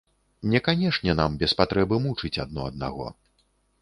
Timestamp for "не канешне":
0.53-1.15